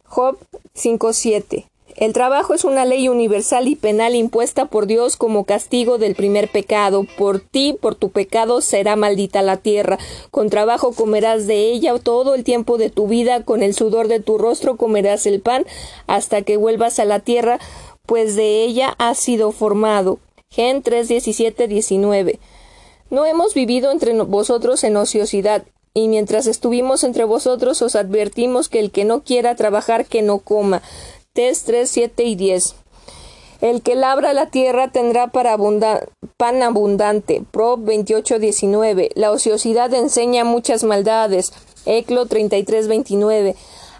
[0.05, 0.37] Job
[0.75, 1.68] 5.7
[1.99, 6.49] el trabajo es una ley universal y penal impuesta por Dios como castigo del primer
[6.49, 7.05] pecado.
[7.17, 9.99] Por ti, por tu pecado, será maldita la tierra.
[10.31, 14.21] Con trabajo comerás de ella todo el tiempo de tu vida, con el sudor de
[14.21, 15.65] tu rostro comerás el pan
[16.07, 17.59] hasta que vuelvas a la tierra,
[18.05, 20.19] pues de ella has sido formado.
[20.49, 22.39] Gen 3, 17, 19.
[23.09, 28.79] No hemos vivido entre vosotros en ociosidad, y mientras estuvimos entre vosotros os advertimos que
[28.79, 30.81] el que no quiera trabajar que no coma.
[31.33, 32.75] 3, 7 y 10.
[33.61, 35.57] El que labra la tierra tendrá para
[36.37, 37.43] pan abundante.
[37.51, 39.11] Prov 28, 19.
[39.13, 41.53] La ociosidad enseña muchas maldades.
[41.85, 43.55] Eclo 33, 29.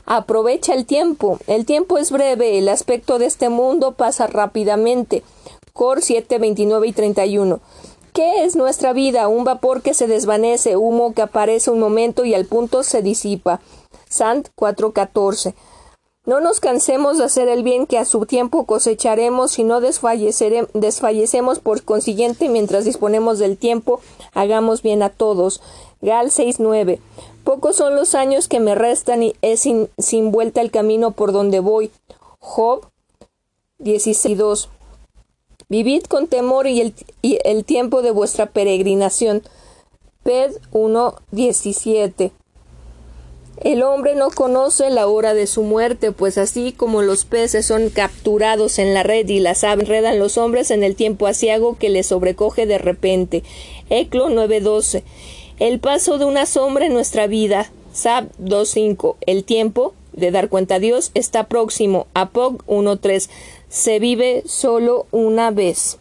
[0.05, 1.37] Aprovecha el tiempo.
[1.45, 2.57] El tiempo es breve.
[2.57, 5.23] El aspecto de este mundo pasa rápidamente.
[5.73, 7.59] Cor 7, 29 y 31.
[8.13, 9.27] ¿Qué es nuestra vida?
[9.27, 13.61] Un vapor que se desvanece, humo que aparece un momento y al punto se disipa.
[14.09, 15.53] Sant 4.14.
[16.25, 21.59] No nos cansemos de hacer el bien que a su tiempo cosecharemos y no desfallecemos
[21.59, 24.01] por consiguiente mientras disponemos del tiempo,
[24.33, 25.61] hagamos bien a todos.
[26.01, 26.99] Gal 6.9.
[27.43, 31.61] Pocos son los años que me restan y es sin, vuelta el camino por donde
[31.61, 31.89] voy.
[32.39, 32.85] Job
[33.79, 34.67] 16.2.
[35.69, 39.41] Vivid con temor y el, y el tiempo de vuestra peregrinación.
[40.23, 42.31] Ped 1.17.
[43.61, 47.89] El hombre no conoce la hora de su muerte, pues así como los peces son
[47.89, 52.07] capturados en la red y las enredan los hombres en el tiempo asiago que les
[52.07, 53.43] sobrecoge de repente.
[53.89, 55.03] Eclo 9:12.
[55.59, 57.69] El paso de una sombra en nuestra vida.
[57.91, 59.17] Sab 2:5.
[59.25, 62.07] El tiempo de dar cuenta a Dios está próximo.
[62.13, 63.29] Apog 1:3.
[63.67, 65.99] Se vive solo una vez.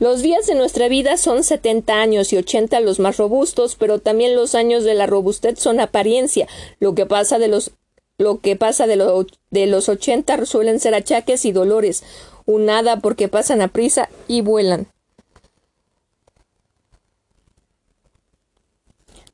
[0.00, 4.36] Los días de nuestra vida son setenta años y ochenta los más robustos, pero también
[4.36, 6.46] los años de la robustez son apariencia.
[6.78, 7.72] Lo que pasa de los
[8.20, 12.02] lo que pasa de, de los ochenta suelen ser achaques y dolores,
[12.46, 14.88] un nada porque pasan a prisa y vuelan.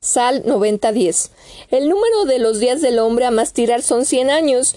[0.00, 1.30] Sal 90.10.
[1.70, 4.76] El número de los días del hombre a mastirar son 100 años,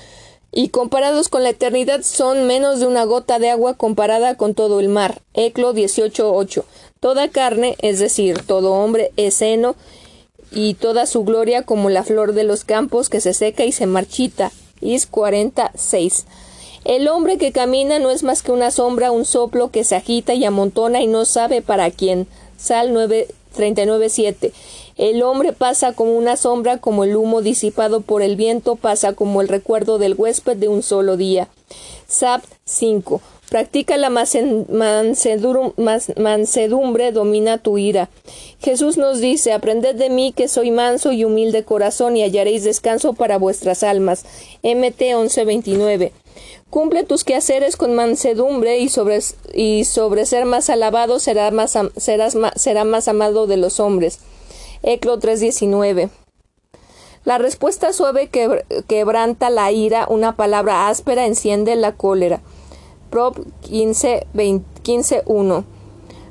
[0.57, 4.79] y comparados con la eternidad son menos de una gota de agua comparada con todo
[4.79, 5.21] el mar.
[5.35, 6.63] Eclo 18.8.
[6.99, 9.75] Toda carne, es decir, todo hombre, es seno,
[10.51, 13.85] y toda su gloria como la flor de los campos que se seca y se
[13.85, 14.51] marchita.
[14.81, 16.25] Is 46.
[16.85, 20.33] El hombre que camina no es más que una sombra, un soplo que se agita
[20.33, 22.25] y amontona y no sabe para quién.
[22.57, 24.53] Sal 39.7.
[24.97, 29.41] El hombre pasa como una sombra, como el humo disipado por el viento, pasa como
[29.41, 31.49] el recuerdo del huésped de un solo día.
[32.07, 33.21] Sab 5.
[33.49, 34.09] Practica la
[36.17, 38.09] mansedumbre, domina tu ira.
[38.59, 43.13] Jesús nos dice, aprended de mí que soy manso y humilde corazón y hallaréis descanso
[43.13, 44.25] para vuestras almas.
[44.63, 46.11] MT 1129.
[46.69, 49.19] Cumple tus quehaceres con mansedumbre y sobre,
[49.53, 54.19] y sobre ser más alabado será más, serás será más amado de los hombres.
[54.83, 56.09] Eclo 319.
[57.25, 58.29] La respuesta suave
[58.87, 62.41] quebranta la ira, una palabra áspera enciende la cólera.
[63.09, 65.63] Prop 15.1.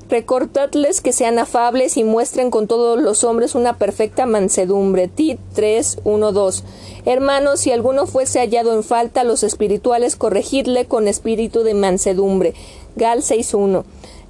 [0.09, 5.09] Recortadles que sean afables y muestren con todos los hombres una perfecta mansedumbre.
[5.09, 6.63] Tit 3.1.2.
[7.05, 12.55] Hermanos, si alguno fuese hallado en falta, los espirituales corregidle con espíritu de mansedumbre.
[12.95, 13.83] Gal 6.1.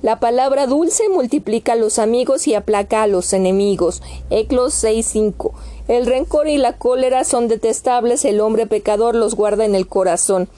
[0.03, 4.03] La palabra dulce multiplica a los amigos y aplaca a los enemigos.
[4.29, 5.53] Eclos 6.5.
[5.89, 10.49] El rencor y la cólera son detestables, el hombre pecador los guarda en el corazón.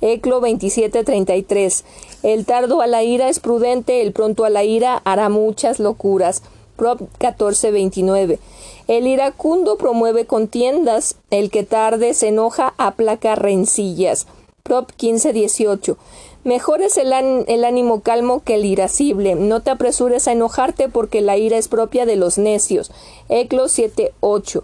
[0.00, 1.84] Eclo 27:33.
[2.22, 6.42] El tardo a la ira es prudente, el pronto a la ira hará muchas locuras.
[6.76, 8.38] Prop 14:29.
[8.86, 14.26] El iracundo promueve contiendas, el que tarde se enoja aplaca rencillas.
[14.62, 15.96] Prop 15:18.
[16.44, 19.34] Mejor es el, ánimo calmo que el irascible.
[19.34, 22.90] No te apresures a enojarte porque la ira es propia de los necios.
[23.28, 24.62] Eclo 7:8.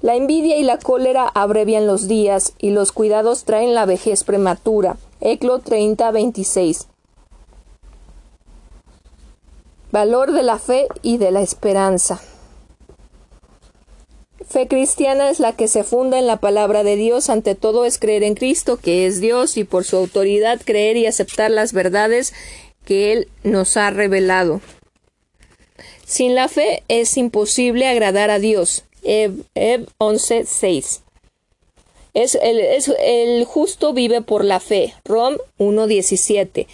[0.00, 4.96] La envidia y la cólera abrevian los días y los cuidados traen la vejez prematura.
[5.20, 6.86] Eclo 30:26.
[9.90, 12.20] Valor de la fe y de la esperanza.
[14.48, 17.28] Fe cristiana es la que se funda en la palabra de Dios.
[17.28, 21.06] Ante todo es creer en Cristo, que es Dios, y por su autoridad creer y
[21.06, 22.32] aceptar las verdades
[22.86, 24.62] que Él nos ha revelado.
[26.06, 28.84] Sin la fe es imposible agradar a Dios.
[29.02, 31.00] Eb, 11.6.
[32.14, 34.94] Es el, es el justo vive por la fe.
[35.04, 36.66] Rom 1.17.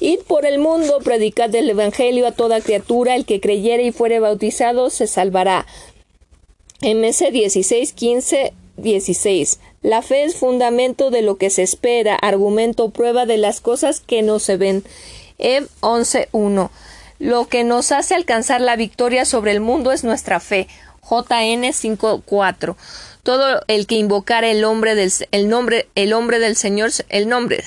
[0.00, 4.18] Id por el mundo, predicad el Evangelio a toda criatura, el que creyere y fuere
[4.18, 5.66] bautizado se salvará.
[6.82, 9.60] MS 16, 15, 16.
[9.82, 14.22] La fe es fundamento de lo que se espera, argumento, prueba de las cosas que
[14.22, 14.82] no se ven.
[15.38, 16.70] Ev 11.1.
[17.18, 20.68] Lo que nos hace alcanzar la victoria sobre el mundo es nuestra fe.
[21.02, 22.76] JN 5.4.
[23.22, 27.62] Todo el que invocara el nombre del el nombre el hombre del Señor el nombre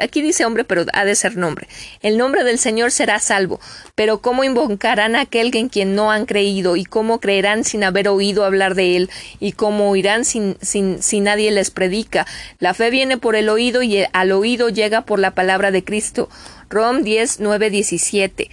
[0.00, 1.68] Aquí dice hombre, pero ha de ser nombre.
[2.00, 3.60] El nombre del Señor será salvo.
[3.94, 6.76] Pero ¿cómo invocarán a aquel en quien no han creído?
[6.76, 9.10] ¿Y cómo creerán sin haber oído hablar de él?
[9.40, 12.26] ¿Y cómo oirán sin, sin, si nadie les predica?
[12.58, 16.28] La fe viene por el oído y al oído llega por la palabra de Cristo.
[16.70, 18.50] Rom 10, 9, 17.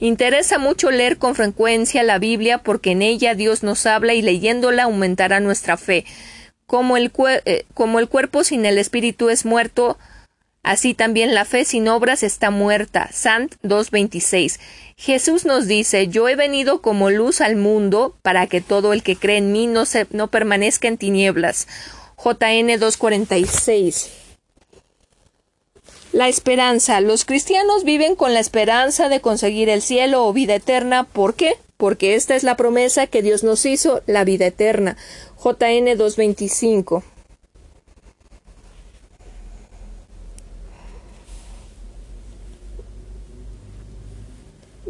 [0.00, 4.84] Interesa mucho leer con frecuencia la Biblia porque en ella Dios nos habla y leyéndola
[4.84, 6.04] aumentará nuestra fe.
[6.66, 7.10] Como el,
[7.44, 9.98] eh, como el cuerpo sin el espíritu es muerto,
[10.62, 13.08] así también la fe sin obras está muerta.
[13.12, 14.58] Sant 2.26.
[14.96, 19.16] Jesús nos dice, yo he venido como luz al mundo para que todo el que
[19.16, 21.68] cree en mí no, se, no permanezca en tinieblas.
[22.16, 24.08] JN 2.46.
[26.12, 27.00] La esperanza.
[27.00, 31.04] Los cristianos viven con la esperanza de conseguir el cielo o vida eterna.
[31.04, 31.56] ¿Por qué?
[31.76, 34.96] Porque esta es la promesa que Dios nos hizo, la vida eterna.
[35.36, 37.04] JN 225.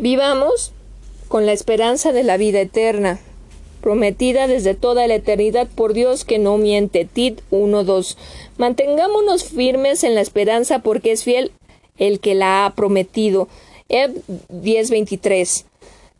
[0.00, 0.70] Vivamos
[1.26, 3.18] con la esperanza de la vida eterna
[3.80, 7.04] prometida desde toda la eternidad por Dios que no miente.
[7.04, 8.16] Tit 1.2.
[8.58, 11.50] Mantengámonos firmes en la esperanza porque es fiel
[11.96, 13.48] el que la ha prometido.
[13.88, 15.64] Eb 10.23.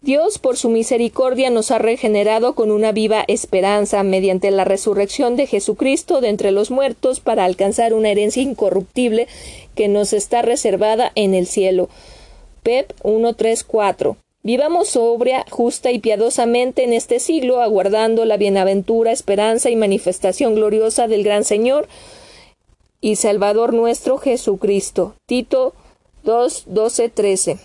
[0.00, 5.46] Dios, por su misericordia, nos ha regenerado con una viva esperanza mediante la resurrección de
[5.46, 9.28] Jesucristo de entre los muertos para alcanzar una herencia incorruptible
[9.76, 11.88] que nos está reservada en el cielo.
[12.62, 14.16] Pep 1.3.4.
[14.42, 21.08] Vivamos sobria, justa y piadosamente en este siglo, aguardando la bienaventura, esperanza y manifestación gloriosa
[21.08, 21.88] del gran Señor
[23.00, 25.14] y Salvador nuestro Jesucristo.
[25.26, 25.74] Tito
[26.24, 27.58] 2, 12, 13.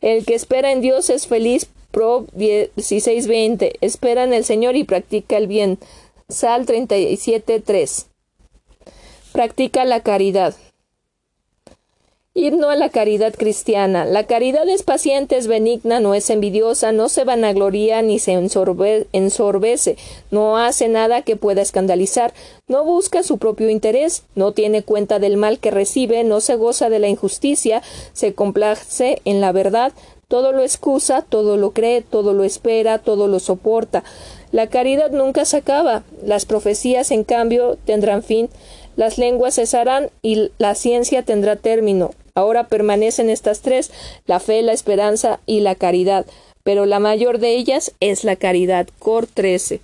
[0.00, 3.76] El que espera en Dios es feliz Prov 16:20.
[3.80, 5.78] Espera en el Señor y practica el bien.
[6.28, 8.06] Sal 37:3.
[9.32, 10.54] Practica la caridad.
[12.38, 14.04] Himno a la caridad cristiana.
[14.04, 19.96] La caridad es paciente, es benigna, no es envidiosa, no se vanagloria ni se ensorbece,
[20.30, 22.34] no hace nada que pueda escandalizar,
[22.68, 26.90] no busca su propio interés, no tiene cuenta del mal que recibe, no se goza
[26.90, 27.82] de la injusticia,
[28.12, 29.94] se complace en la verdad,
[30.28, 34.04] todo lo excusa, todo lo cree, todo lo espera, todo lo soporta.
[34.52, 38.50] La caridad nunca se acaba, las profecías, en cambio, tendrán fin,
[38.94, 42.10] las lenguas cesarán y la ciencia tendrá término.
[42.36, 43.90] Ahora permanecen estas tres,
[44.26, 46.26] la fe, la esperanza y la caridad,
[46.62, 48.86] pero la mayor de ellas es la caridad.
[48.98, 49.80] Cor 13.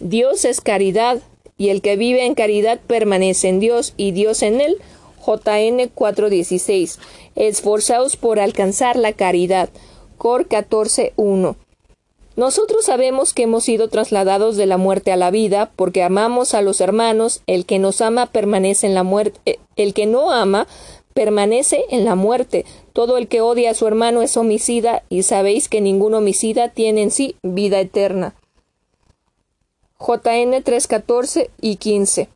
[0.00, 1.20] Dios es caridad,
[1.58, 4.78] y el que vive en caridad permanece en Dios y Dios en él.
[5.26, 6.98] JN 4:16.
[7.36, 9.68] Esforzaos por alcanzar la caridad.
[10.16, 11.56] Cor 14:1.
[12.38, 16.62] Nosotros sabemos que hemos sido trasladados de la muerte a la vida porque amamos a
[16.62, 20.68] los hermanos, el que nos ama permanece en la muerte, eh, el que no ama
[21.14, 22.64] permanece en la muerte.
[22.92, 27.02] Todo el que odia a su hermano es homicida y sabéis que ningún homicida tiene
[27.02, 28.36] en sí vida eterna.
[29.98, 32.28] JN 3.14 y 15.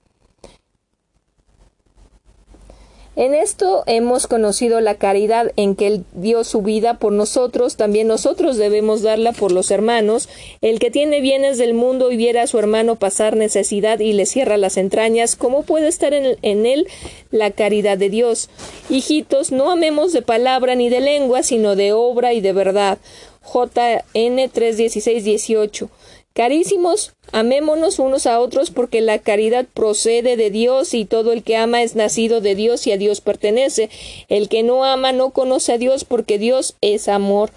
[3.14, 8.08] En esto hemos conocido la caridad en que Él dio su vida por nosotros, también
[8.08, 10.30] nosotros debemos darla por los hermanos.
[10.62, 14.24] El que tiene bienes del mundo y viera a su hermano pasar necesidad y le
[14.24, 16.88] cierra las entrañas, ¿cómo puede estar en, él
[17.30, 18.48] la caridad de Dios?
[18.88, 22.96] Hijitos, no amemos de palabra ni de lengua, sino de obra y de verdad.
[23.44, 25.90] JN 316 18.
[26.34, 31.56] Carísimos, amémonos unos a otros porque la caridad procede de Dios y todo el que
[31.56, 33.90] ama es nacido de Dios y a Dios pertenece.
[34.28, 37.50] El que no ama no conoce a Dios porque Dios es amor.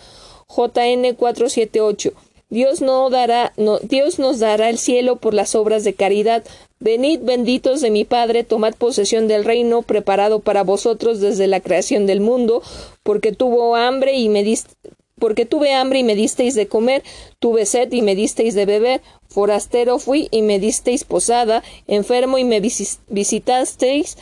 [0.50, 2.14] JN 478.
[2.50, 6.44] Dios no dará, no, Dios nos dará el cielo por las obras de caridad.
[6.80, 12.06] Venid benditos de mi Padre, tomad posesión del reino preparado para vosotros desde la creación
[12.06, 12.62] del mundo,
[13.04, 14.74] porque tuvo hambre y me diste
[15.20, 17.04] porque tuve hambre y me disteis de comer,
[17.40, 22.44] tuve sed y me disteis de beber, forastero fui y me disteis posada, enfermo y
[22.44, 24.18] me visitasteis,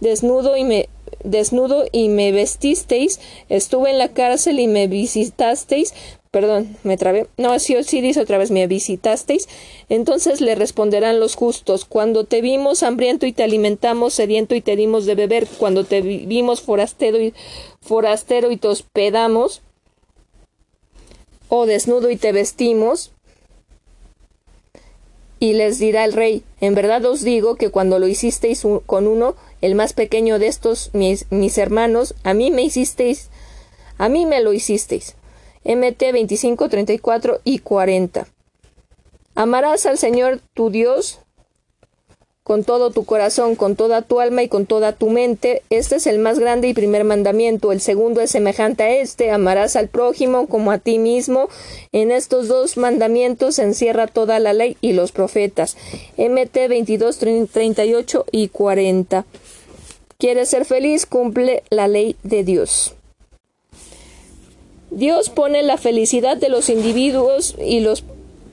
[0.00, 0.88] desnudo y me
[1.24, 5.92] desnudo y me vestisteis, estuve en la cárcel y me visitasteis,
[6.30, 9.48] perdón, me trabé, no, sí, sí dice otra vez, me visitasteis,
[9.88, 14.76] entonces le responderán los justos, cuando te vimos hambriento y te alimentamos, sediento y te
[14.76, 17.34] dimos de beber, cuando te vimos forastero y
[17.80, 19.62] forastero y te hospedamos,
[21.48, 23.12] o desnudo y te vestimos.
[25.40, 29.36] Y les dirá el rey, en verdad os digo que cuando lo hicisteis con uno,
[29.60, 33.30] el más pequeño de estos mis, mis hermanos, a mí me hicisteis,
[33.98, 35.14] a mí me lo hicisteis.
[35.64, 38.26] MT 25, 34 y 40.
[39.34, 41.20] Amarás al Señor tu Dios
[42.48, 45.60] con todo tu corazón, con toda tu alma y con toda tu mente.
[45.68, 47.72] Este es el más grande y primer mandamiento.
[47.72, 51.50] El segundo es semejante a este, amarás al prójimo como a ti mismo.
[51.92, 55.76] En estos dos mandamientos se encierra toda la ley y los profetas.
[56.16, 57.18] MT 22,
[57.52, 59.26] 38 y 40.
[60.16, 61.04] ¿Quieres ser feliz?
[61.04, 62.94] Cumple la ley de Dios.
[64.90, 68.04] Dios pone la felicidad de los individuos y los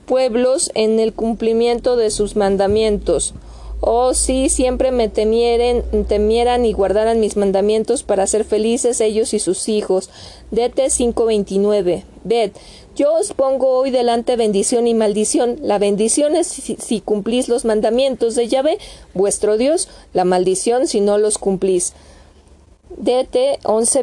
[0.04, 3.32] pueblos en el cumplimiento de sus mandamientos.
[3.80, 9.68] Oh, si siempre me temieran y guardaran mis mandamientos para ser felices ellos y sus
[9.68, 10.10] hijos.
[10.50, 12.04] DT 529.
[12.24, 12.52] Ved,
[12.96, 15.58] yo os pongo hoy delante bendición y maldición.
[15.62, 18.78] La bendición es si, cumplís los mandamientos de Yahvé,
[19.12, 21.92] vuestro Dios, la maldición si no los cumplís.
[22.96, 24.02] DT 11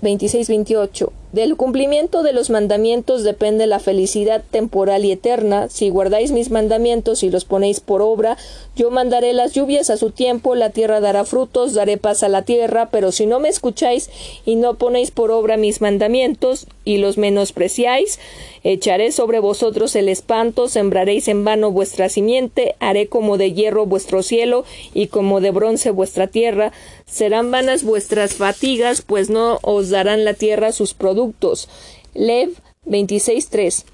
[0.00, 5.68] 26 28 del cumplimiento de los mandamientos depende la felicidad temporal y eterna.
[5.68, 8.36] Si guardáis mis mandamientos y los ponéis por obra,
[8.74, 12.42] yo mandaré las lluvias a su tiempo, la tierra dará frutos, daré paz a la
[12.42, 14.10] tierra, pero si no me escucháis
[14.44, 18.18] y no ponéis por obra mis mandamientos y los menospreciáis,
[18.62, 24.22] echaré sobre vosotros el espanto, sembraréis en vano vuestra simiente, haré como de hierro vuestro
[24.22, 26.72] cielo y como de bronce vuestra tierra.
[27.06, 31.68] Serán vanas vuestras fatigas, pues no os darán la tierra sus productos
[32.14, 32.50] Lev
[32.86, 33.84] 26.3.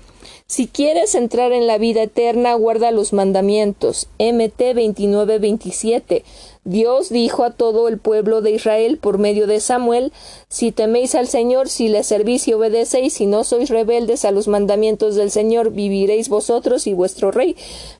[0.47, 4.09] Si quieres entrar en la vida eterna, guarda los mandamientos.
[4.19, 6.23] MT 29.27.
[6.67, 10.12] Dios dijo a todo el pueblo de Israel por medio de Samuel,
[10.49, 14.49] si teméis al Señor, si le servís y obedecéis, si no sois rebeldes a los
[14.49, 17.55] mandamientos del Señor, viviréis vosotros y vuestro rey.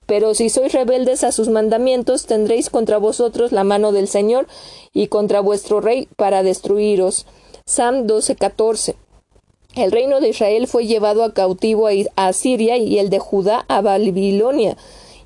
[0.07, 4.49] Pero si sois rebeldes a sus mandamientos, tendréis contra vosotros la mano del Señor
[4.93, 7.25] y contra vuestro rey para destruiros.
[7.67, 8.97] Sam 12:14.
[9.77, 13.81] El reino de Israel fue llevado a cautivo a Siria y el de Judá a
[13.81, 14.77] Babilonia.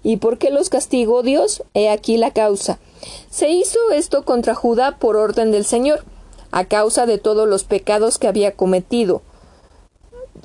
[0.03, 1.63] ¿Y por qué los castigó Dios?
[1.75, 2.79] He aquí la causa.
[3.31, 6.05] Se hizo esto contra Judá por orden del Señor,
[6.51, 9.23] a causa de todos los pecados que había cometido.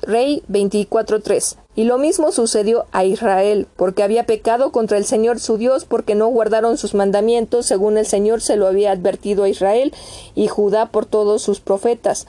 [0.02, 1.56] Rey 24.3.
[1.74, 6.14] Y lo mismo sucedió a Israel, porque había pecado contra el Señor su Dios, porque
[6.14, 9.92] no guardaron sus mandamientos, según el Señor se lo había advertido a Israel
[10.34, 12.26] y Judá por todos sus profetas.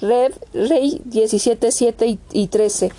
[0.00, 2.90] Rev, Rey 17.7 y 13.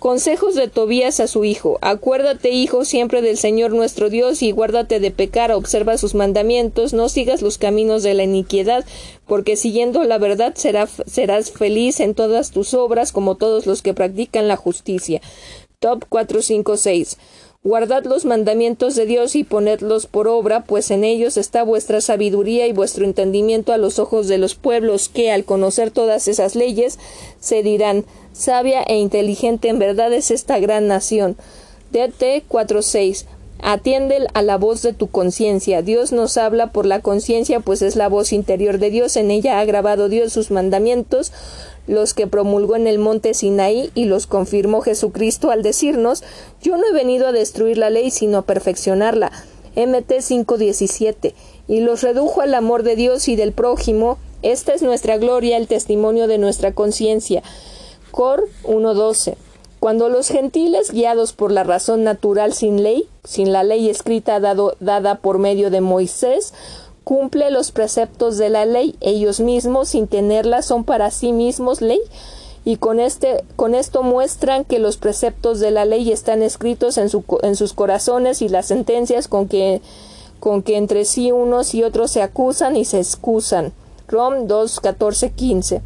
[0.00, 1.78] Consejos de Tobías a su hijo.
[1.82, 7.10] Acuérdate, hijo, siempre del Señor nuestro Dios, y guárdate de pecar, observa sus mandamientos, no
[7.10, 8.86] sigas los caminos de la iniquidad,
[9.26, 14.48] porque siguiendo la verdad serás feliz en todas tus obras, como todos los que practican
[14.48, 15.20] la justicia.
[15.80, 17.18] Top 456.
[17.62, 22.66] Guardad los mandamientos de Dios y ponedlos por obra, pues en ellos está vuestra sabiduría
[22.66, 26.98] y vuestro entendimiento a los ojos de los pueblos, que al conocer todas esas leyes
[27.38, 31.36] se dirán sabia e inteligente en verdad es esta gran nación.
[31.92, 33.26] DT 46.
[33.62, 35.82] Atiende a la voz de tu conciencia.
[35.82, 39.16] Dios nos habla por la conciencia, pues es la voz interior de Dios.
[39.16, 41.32] En ella ha grabado Dios sus mandamientos,
[41.86, 46.22] los que promulgó en el monte Sinaí y los confirmó Jesucristo al decirnos
[46.62, 49.30] Yo no he venido a destruir la ley, sino a perfeccionarla.
[49.76, 51.34] MT 517.
[51.68, 54.16] Y los redujo al amor de Dios y del prójimo.
[54.42, 57.42] Esta es nuestra gloria, el testimonio de nuestra conciencia.
[58.10, 59.36] Cor 1.12.
[59.80, 65.14] Cuando los gentiles, guiados por la razón natural sin ley, sin la ley escrita dada
[65.16, 66.52] por medio de Moisés,
[67.04, 72.00] cumple los preceptos de la ley, ellos mismos, sin tenerla, son para sí mismos ley,
[72.64, 77.08] y con, este, con esto muestran que los preceptos de la ley están escritos en
[77.56, 79.80] sus corazones y las sentencias con que,
[80.40, 83.72] con que entre sí unos y otros se acusan y se excusan.
[84.08, 85.82] Rom 2, 14, 15.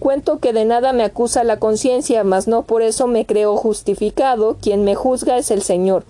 [0.00, 4.56] Cuento que de nada me acusa la conciencia, mas no por eso me creo justificado.
[4.58, 6.04] Quien me juzga es el Señor.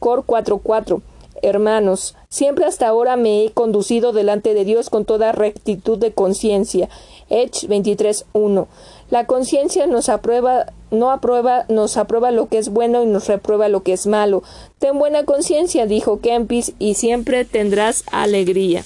[0.00, 1.02] Cor 4.4.
[1.42, 6.88] Hermanos, siempre hasta ahora me he conducido delante de Dios con toda rectitud de conciencia.
[7.28, 8.66] Edge 23.1.
[9.10, 13.68] La conciencia nos aprueba, no aprueba, nos aprueba lo que es bueno y nos reprueba
[13.68, 14.42] lo que es malo.
[14.78, 18.84] Ten buena conciencia, dijo Kempis, y siempre tendrás alegría.